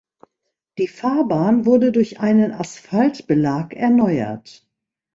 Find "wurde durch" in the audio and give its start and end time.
1.67-2.19